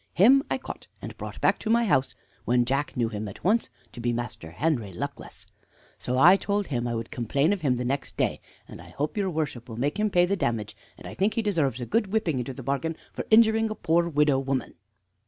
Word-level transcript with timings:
Him 0.15 0.41
I 0.49 0.57
caught 0.57 0.87
and 0.99 1.15
brought 1.15 1.39
back 1.41 1.59
to 1.59 1.69
my 1.69 1.85
house, 1.85 2.15
when 2.43 2.65
Jack 2.65 2.97
knew 2.97 3.07
him 3.09 3.27
at 3.27 3.43
once 3.43 3.69
to 3.91 3.99
be 3.99 4.11
Master 4.13 4.49
Henry 4.49 4.91
Luckless. 4.91 5.45
So 5.99 6.17
I 6.17 6.37
told 6.37 6.65
him 6.65 6.87
I 6.87 6.95
would 6.95 7.11
complain 7.11 7.53
of 7.53 7.61
him 7.61 7.75
the 7.75 7.85
next 7.85 8.17
day, 8.17 8.41
and 8.67 8.81
I 8.81 8.89
hope 8.89 9.15
your 9.15 9.29
worship 9.29 9.69
will 9.69 9.77
make 9.77 9.99
him 9.99 10.09
pay 10.09 10.25
the 10.25 10.35
damage, 10.35 10.75
and 10.97 11.05
I 11.05 11.13
think 11.13 11.35
he 11.35 11.43
deserves 11.43 11.79
a 11.81 11.85
good 11.85 12.07
whipping 12.07 12.39
into 12.39 12.51
the 12.55 12.63
bargain 12.63 12.95
for 13.13 13.27
injuring 13.29 13.69
a 13.69 13.75
poor 13.75 14.09
widow 14.09 14.39
woman." 14.39 14.73